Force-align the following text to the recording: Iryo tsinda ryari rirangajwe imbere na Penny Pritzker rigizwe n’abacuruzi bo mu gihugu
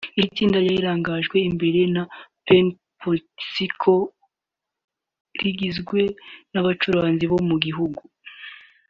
Iryo 0.17 0.23
tsinda 0.35 0.57
ryari 0.59 0.77
rirangajwe 0.77 1.37
imbere 1.49 1.81
na 1.95 2.03
Penny 2.45 2.69
Pritzker 2.99 4.03
rigizwe 5.41 5.99
n’abacuruzi 6.51 7.25
bo 7.31 7.39
mu 7.49 7.55
gihugu 7.65 7.99